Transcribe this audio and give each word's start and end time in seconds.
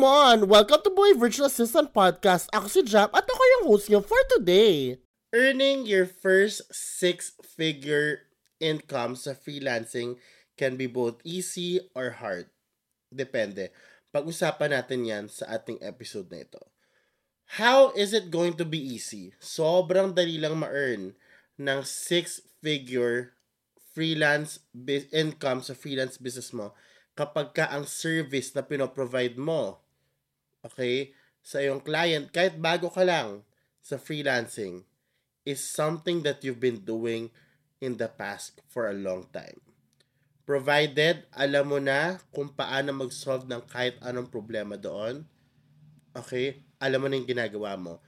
Come 0.00 0.08
on! 0.08 0.48
Welcome 0.48 0.80
to 0.80 0.96
Boy 0.96 1.12
Virtual 1.12 1.44
Assistant 1.44 1.92
Podcast. 1.92 2.48
Ako 2.56 2.72
si 2.72 2.80
Jap 2.88 3.12
at 3.12 3.28
ako 3.28 3.42
yung 3.52 3.64
host 3.68 3.92
niyo 3.92 4.00
for 4.00 4.16
today. 4.32 4.96
Earning 5.36 5.84
your 5.84 6.08
first 6.08 6.64
six-figure 6.72 8.24
income 8.64 9.12
sa 9.12 9.36
freelancing 9.36 10.16
can 10.56 10.80
be 10.80 10.88
both 10.88 11.20
easy 11.20 11.84
or 11.92 12.16
hard. 12.16 12.48
Depende. 13.12 13.76
Pag-usapan 14.08 14.72
natin 14.72 15.04
yan 15.04 15.24
sa 15.28 15.60
ating 15.60 15.76
episode 15.84 16.32
na 16.32 16.48
ito. 16.48 16.64
How 17.60 17.92
is 17.92 18.16
it 18.16 18.32
going 18.32 18.56
to 18.56 18.64
be 18.64 18.80
easy? 18.80 19.36
Sobrang 19.36 20.16
dali 20.16 20.40
lang 20.40 20.56
ma-earn 20.64 21.12
ng 21.60 21.80
six-figure 21.84 23.36
freelance 23.92 24.64
income 25.12 25.60
sa 25.60 25.76
freelance 25.76 26.16
business 26.16 26.56
mo 26.56 26.72
kapag 27.20 27.52
ka 27.52 27.68
ang 27.68 27.84
service 27.84 28.56
na 28.56 28.64
pinoprovide 28.64 29.36
mo, 29.36 29.79
okay, 30.64 31.12
sa 31.40 31.60
iyong 31.60 31.80
client, 31.80 32.28
kahit 32.30 32.60
bago 32.60 32.92
ka 32.92 33.04
lang 33.04 33.44
sa 33.80 33.96
freelancing, 33.96 34.84
is 35.48 35.64
something 35.64 36.20
that 36.20 36.44
you've 36.44 36.60
been 36.60 36.84
doing 36.84 37.32
in 37.80 37.96
the 37.96 38.08
past 38.08 38.60
for 38.68 38.88
a 38.88 38.96
long 38.96 39.24
time. 39.32 39.56
Provided, 40.44 41.24
alam 41.32 41.64
mo 41.72 41.78
na 41.80 42.20
kung 42.34 42.52
paano 42.52 42.92
mag-solve 42.92 43.48
ng 43.48 43.64
kahit 43.64 43.96
anong 44.04 44.28
problema 44.28 44.76
doon, 44.76 45.24
okay, 46.12 46.60
alam 46.76 47.00
mo 47.00 47.06
na 47.08 47.16
yung 47.16 47.28
ginagawa 47.28 47.78
mo. 47.80 48.04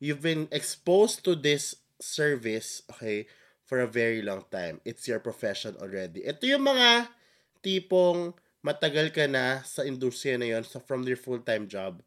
You've 0.00 0.24
been 0.24 0.48
exposed 0.50 1.22
to 1.28 1.36
this 1.36 1.76
service, 2.00 2.82
okay, 2.90 3.28
for 3.68 3.80
a 3.80 3.88
very 3.90 4.20
long 4.20 4.44
time. 4.50 4.80
It's 4.84 5.06
your 5.06 5.20
profession 5.20 5.78
already. 5.78 6.24
Ito 6.26 6.44
yung 6.44 6.66
mga 6.66 7.12
tipong 7.62 8.34
matagal 8.62 9.10
ka 9.10 9.26
na 9.26 9.60
sa 9.66 9.82
industriya 9.82 10.38
na 10.38 10.48
yon 10.48 10.64
sa 10.64 10.78
from 10.78 11.02
your 11.06 11.18
full-time 11.18 11.66
job. 11.66 12.02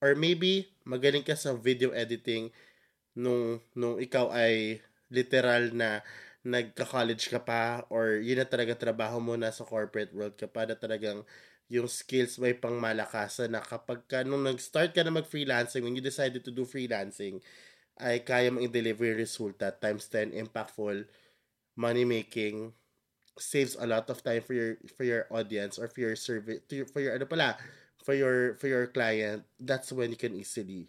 Or 0.00 0.16
maybe, 0.16 0.72
magaling 0.88 1.24
ka 1.24 1.36
sa 1.36 1.56
video 1.56 1.92
editing 1.92 2.52
nung, 3.16 3.60
nung 3.76 4.00
ikaw 4.00 4.32
ay 4.32 4.80
literal 5.12 5.72
na 5.76 6.00
nagka-college 6.40 7.28
ka 7.28 7.40
pa 7.44 7.84
or 7.92 8.16
yun 8.24 8.40
na 8.40 8.48
talaga 8.48 8.72
trabaho 8.72 9.20
mo 9.20 9.36
na 9.36 9.52
sa 9.52 9.68
corporate 9.68 10.12
world 10.16 10.40
ka 10.40 10.48
pa 10.48 10.64
na 10.64 10.72
talagang 10.72 11.20
yung 11.70 11.86
skills 11.86 12.40
may 12.40 12.56
pang 12.56 12.80
malakasan 12.80 13.52
na 13.54 13.62
kapag 13.62 14.02
ka, 14.10 14.26
nung 14.26 14.42
nag-start 14.42 14.90
ka 14.90 15.06
na 15.06 15.14
mag-freelancing, 15.14 15.86
when 15.86 15.94
you 15.94 16.02
decided 16.02 16.42
to 16.42 16.50
do 16.50 16.66
freelancing, 16.66 17.38
ay 18.00 18.24
kaya 18.26 18.50
mong 18.50 18.66
i-deliver 18.66 19.14
resulta 19.14 19.70
times 19.78 20.10
10, 20.10 20.34
impactful, 20.34 21.06
money-making, 21.78 22.74
saves 23.40 23.76
a 23.80 23.86
lot 23.86 24.08
of 24.08 24.22
time 24.22 24.44
for 24.44 24.54
your 24.54 24.76
for 24.96 25.04
your 25.04 25.26
audience 25.32 25.78
or 25.78 25.88
for 25.88 26.00
your 26.00 26.16
service 26.16 26.60
to 26.68 26.84
for 26.84 27.00
your 27.00 27.16
ano 27.16 27.24
pala 27.24 27.56
for 28.04 28.14
your 28.14 28.54
for 28.60 28.68
your 28.68 28.86
client 28.86 29.42
that's 29.58 29.92
when 29.92 30.12
you 30.12 30.20
can 30.20 30.36
easily 30.36 30.88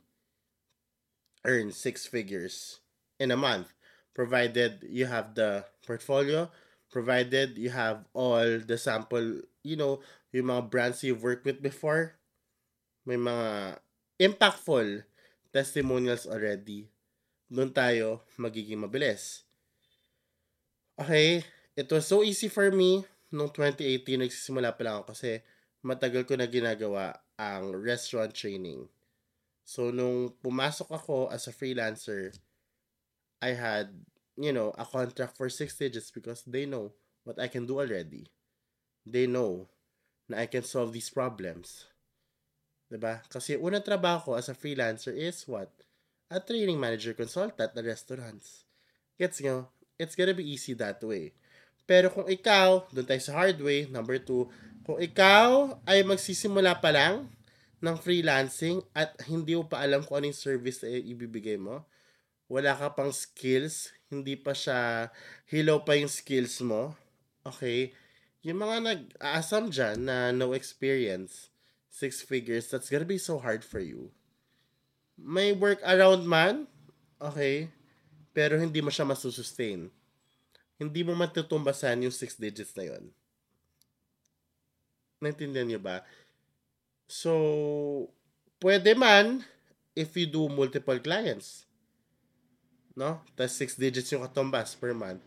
earn 1.47 1.71
six 1.71 2.05
figures 2.05 2.83
in 3.19 3.31
a 3.31 3.39
month 3.39 3.73
provided 4.13 4.83
you 4.85 5.07
have 5.07 5.33
the 5.35 5.63
portfolio 5.87 6.51
provided 6.91 7.57
you 7.57 7.71
have 7.71 8.03
all 8.13 8.59
the 8.59 8.77
sample 8.77 9.39
you 9.63 9.79
know 9.79 10.03
yung 10.31 10.47
mga 10.47 10.71
brands 10.71 11.03
you've 11.03 11.23
worked 11.23 11.43
with 11.43 11.59
before. 11.59 12.15
May 13.03 13.19
mga 13.19 13.79
impactful 14.19 15.03
testimonials 15.51 16.23
already. 16.23 16.87
Doon 17.51 17.75
tayo 17.75 18.23
magiging 18.39 18.79
mabilis. 18.79 19.43
Okay 20.95 21.43
it 21.75 21.87
was 21.91 22.07
so 22.07 22.23
easy 22.23 22.51
for 22.51 22.71
me 22.71 23.05
nung 23.31 23.49
2018 23.49 24.27
nagsisimula 24.27 24.75
pa 24.75 24.81
lang 24.83 24.95
ako 24.99 25.15
kasi 25.15 25.39
matagal 25.81 26.27
ko 26.27 26.35
na 26.35 26.45
ginagawa 26.45 27.15
ang 27.39 27.73
restaurant 27.73 28.35
training. 28.35 28.85
So 29.63 29.89
nung 29.89 30.35
pumasok 30.43 30.91
ako 30.91 31.31
as 31.31 31.47
a 31.47 31.55
freelancer, 31.55 32.35
I 33.41 33.55
had, 33.55 33.89
you 34.37 34.53
know, 34.53 34.75
a 34.77 34.85
contract 34.85 35.39
for 35.39 35.49
six 35.49 35.73
digits 35.79 36.11
because 36.11 36.43
they 36.45 36.67
know 36.67 36.93
what 37.23 37.39
I 37.39 37.47
can 37.47 37.65
do 37.65 37.79
already. 37.79 38.29
They 39.07 39.25
know 39.25 39.71
na 40.29 40.43
I 40.43 40.47
can 40.51 40.67
solve 40.67 40.93
these 40.93 41.09
problems. 41.09 41.89
'Di 42.91 42.99
ba? 42.99 43.23
Kasi 43.31 43.55
unang 43.55 43.87
trabaho 43.87 44.19
ko 44.19 44.31
as 44.35 44.51
a 44.51 44.55
freelancer 44.55 45.15
is 45.15 45.47
what? 45.47 45.71
A 46.27 46.43
training 46.43 46.77
manager 46.77 47.15
consultant 47.15 47.71
na 47.71 47.81
restaurants. 47.81 48.67
Gets 49.15 49.39
nyo? 49.41 49.71
It's 49.95 50.19
gonna 50.19 50.35
be 50.35 50.45
easy 50.45 50.75
that 50.75 50.99
way. 50.99 51.31
Pero 51.89 52.13
kung 52.13 52.27
ikaw, 52.29 52.87
doon 52.93 53.07
tayo 53.07 53.21
sa 53.21 53.35
hard 53.37 53.57
way, 53.59 53.89
number 53.89 54.21
two, 54.21 54.47
kung 54.85 54.97
ikaw 55.01 55.77
ay 55.85 56.01
magsisimula 56.05 56.77
pa 56.81 56.93
lang 56.93 57.29
ng 57.81 57.97
freelancing 57.97 58.85
at 58.93 59.13
hindi 59.25 59.57
mo 59.57 59.65
pa 59.65 59.81
alam 59.81 60.05
kung 60.05 60.21
anong 60.21 60.37
service 60.37 60.85
na 60.85 60.93
ibibigay 60.93 61.57
mo, 61.57 61.85
wala 62.45 62.77
ka 62.77 62.93
pang 62.93 63.09
skills, 63.09 63.89
hindi 64.11 64.37
pa 64.37 64.53
siya, 64.53 65.09
hilaw 65.49 65.81
pa 65.81 65.97
yung 65.97 66.11
skills 66.11 66.61
mo, 66.61 66.93
okay, 67.41 67.95
yung 68.45 68.61
mga 68.61 68.77
nag-aasam 68.85 69.73
dyan 69.73 70.05
na 70.05 70.29
no 70.35 70.53
experience, 70.53 71.49
six 71.89 72.21
figures, 72.21 72.69
that's 72.69 72.89
gonna 72.91 73.07
be 73.07 73.21
so 73.21 73.41
hard 73.41 73.65
for 73.65 73.81
you. 73.81 74.13
May 75.17 75.53
work 75.53 75.81
around 75.85 76.25
man, 76.25 76.69
okay, 77.21 77.69
pero 78.33 78.57
hindi 78.57 78.81
mo 78.81 78.89
siya 78.89 79.05
masusustain 79.05 79.93
hindi 80.81 81.05
mo 81.05 81.13
matutumbasan 81.13 82.09
yung 82.09 82.15
6 82.15 82.41
digits 82.41 82.73
na 82.73 82.89
yon. 82.89 83.13
Naintindihan 85.21 85.69
niyo 85.69 85.77
ba? 85.77 86.01
So, 87.05 88.09
pwede 88.57 88.97
man 88.97 89.45
if 89.93 90.17
you 90.17 90.25
do 90.25 90.49
multiple 90.49 90.97
clients. 90.97 91.69
No? 92.97 93.21
Tapos 93.37 93.61
6 93.61 93.77
digits 93.77 94.09
yung 94.09 94.25
katumbas 94.25 94.73
per 94.73 94.97
month. 94.97 95.21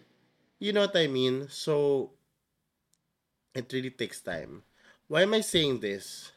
You 0.59 0.75
know 0.75 0.91
what 0.91 0.99
I 0.99 1.07
mean? 1.07 1.47
So, 1.47 2.11
it 3.55 3.71
really 3.71 3.95
takes 3.95 4.19
time. 4.19 4.67
Why 5.07 5.23
am 5.23 5.39
I 5.39 5.47
saying 5.47 5.79
this? 5.79 6.35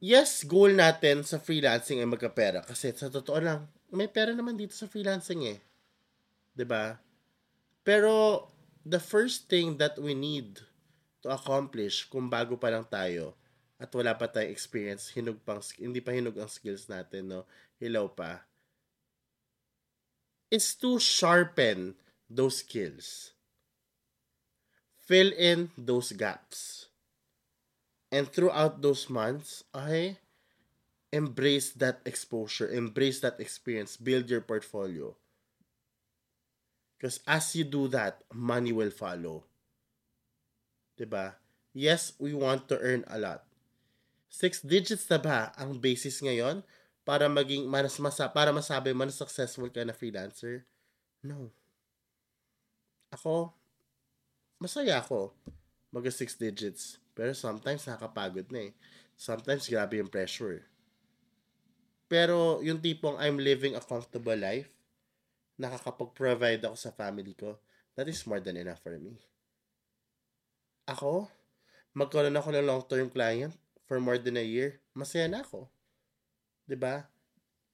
Yes, 0.00 0.40
goal 0.40 0.72
natin 0.72 1.20
sa 1.20 1.36
freelancing 1.36 2.00
ay 2.00 2.08
magkapera. 2.08 2.64
Kasi 2.64 2.96
sa 2.96 3.12
totoo 3.12 3.44
lang, 3.44 3.68
may 3.92 4.08
pera 4.08 4.32
naman 4.32 4.56
dito 4.56 4.72
sa 4.72 4.88
freelancing 4.88 5.44
eh. 5.52 5.58
ba? 6.64 6.96
Pero, 7.86 8.50
the 8.82 8.98
first 8.98 9.46
thing 9.46 9.78
that 9.78 9.94
we 9.94 10.10
need 10.10 10.58
to 11.22 11.30
accomplish 11.30 12.02
kung 12.10 12.26
bago 12.26 12.58
pa 12.58 12.74
lang 12.74 12.82
tayo 12.82 13.38
at 13.78 13.94
wala 13.94 14.18
pa 14.18 14.26
tayong 14.26 14.50
experience, 14.50 15.14
hinug 15.14 15.38
pang, 15.46 15.62
hindi 15.78 16.02
pa 16.02 16.10
hinog 16.10 16.34
ang 16.34 16.50
skills 16.50 16.90
natin, 16.90 17.30
no? 17.30 17.46
Hilaw 17.78 18.10
pa. 18.10 18.42
Is 20.50 20.74
to 20.82 20.98
sharpen 20.98 21.94
those 22.26 22.66
skills. 22.66 23.30
Fill 25.06 25.30
in 25.38 25.70
those 25.78 26.10
gaps. 26.10 26.90
And 28.10 28.26
throughout 28.26 28.82
those 28.82 29.06
months, 29.06 29.62
okay, 29.70 30.18
embrace 31.14 31.70
that 31.78 32.02
exposure, 32.02 32.66
embrace 32.66 33.22
that 33.22 33.38
experience, 33.38 33.94
build 33.94 34.26
your 34.26 34.42
portfolio 34.42 35.14
Because 36.96 37.20
as 37.28 37.52
you 37.52 37.64
do 37.64 37.88
that, 37.92 38.24
money 38.32 38.72
will 38.72 38.90
follow. 38.90 39.44
Diba? 40.96 41.36
Yes, 41.76 42.16
we 42.16 42.32
want 42.32 42.72
to 42.72 42.80
earn 42.80 43.04
a 43.06 43.20
lot. 43.20 43.44
Six 44.32 44.64
digits 44.64 45.04
na 45.12 45.20
ba 45.20 45.52
ang 45.60 45.76
basis 45.76 46.24
ngayon 46.24 46.64
para 47.04 47.28
maging 47.28 47.68
mas 47.68 48.00
masa 48.00 48.26
para 48.32 48.50
masabi 48.50 48.96
man 48.96 49.12
successful 49.12 49.68
ka 49.68 49.84
na 49.84 49.92
freelancer? 49.92 50.64
No. 51.20 51.52
Ako, 53.12 53.52
masaya 54.56 55.04
ako 55.04 55.36
mag 55.92 56.04
six 56.12 56.36
digits. 56.36 57.00
Pero 57.16 57.32
sometimes 57.32 57.88
nakakapagod 57.88 58.52
na 58.52 58.68
eh. 58.68 58.72
Sometimes 59.16 59.64
grabe 59.64 59.96
yung 59.96 60.12
pressure. 60.12 60.60
Pero 62.06 62.60
yung 62.60 62.76
tipong 62.76 63.16
I'm 63.16 63.40
living 63.40 63.72
a 63.72 63.80
comfortable 63.80 64.36
life, 64.36 64.68
nakakapag-provide 65.56 66.60
ako 66.64 66.76
sa 66.76 66.92
family 66.92 67.32
ko, 67.32 67.60
that 67.96 68.08
is 68.08 68.24
more 68.28 68.40
than 68.40 68.60
enough 68.60 68.80
for 68.84 68.96
me. 69.00 69.16
Ako, 70.86 71.28
magkaroon 71.96 72.36
ako 72.36 72.48
ng 72.52 72.68
long-term 72.68 73.08
client 73.10 73.56
for 73.88 73.98
more 73.98 74.20
than 74.20 74.36
a 74.36 74.44
year, 74.44 74.78
masaya 74.92 75.26
na 75.26 75.42
ako. 75.42 75.66
ba? 75.66 76.68
Diba? 76.68 76.96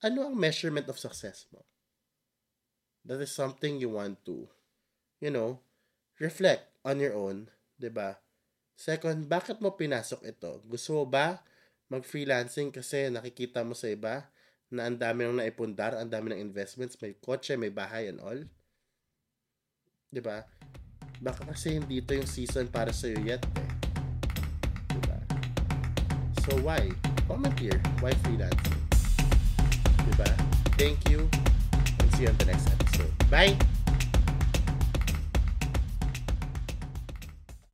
Ano 0.02 0.30
ang 0.30 0.36
measurement 0.38 0.86
of 0.90 0.98
success 0.98 1.46
mo? 1.50 1.62
That 3.02 3.18
is 3.18 3.34
something 3.34 3.82
you 3.82 3.98
want 3.98 4.22
to, 4.30 4.46
you 5.18 5.34
know, 5.34 5.58
reflect 6.22 6.70
on 6.86 7.02
your 7.02 7.18
own, 7.18 7.50
ba? 7.50 7.82
Diba? 7.82 8.10
Second, 8.78 9.26
bakit 9.30 9.62
mo 9.62 9.74
pinasok 9.74 10.26
ito? 10.26 10.62
Gusto 10.66 11.02
mo 11.02 11.04
ba 11.06 11.42
mag-freelancing 11.92 12.72
kasi 12.72 13.12
nakikita 13.12 13.60
mo 13.62 13.76
sa 13.76 13.92
iba 13.92 14.26
na 14.72 14.88
ang 14.88 14.96
dami 14.96 15.28
nang 15.28 15.38
naipundar, 15.38 15.92
ang 15.94 16.08
dami 16.08 16.32
ng 16.32 16.40
investments, 16.40 16.96
may 17.04 17.12
kotse, 17.20 17.54
may 17.60 17.68
bahay 17.68 18.08
and 18.08 18.18
all. 18.24 18.40
'Di 20.08 20.20
ba? 20.24 20.48
Baka 21.22 21.46
kasi 21.46 21.78
hindi 21.78 22.00
ito 22.00 22.16
yung 22.16 22.26
season 22.26 22.66
para 22.72 22.90
sa 22.90 23.06
iyo 23.12 23.20
yet. 23.22 23.44
Eh. 23.44 23.68
'Di 24.90 25.00
ba? 25.04 25.18
So 26.48 26.56
why? 26.64 26.88
Comment 27.28 27.54
here. 27.60 27.78
Why 28.00 28.16
freelancing? 28.26 28.82
Diba? 30.02 30.28
Thank 30.76 31.08
you. 31.08 31.28
And 32.00 32.08
see 32.16 32.24
you 32.24 32.28
on 32.28 32.36
the 32.38 32.46
next 32.46 32.66
episode. 32.68 33.12
Bye! 33.30 33.81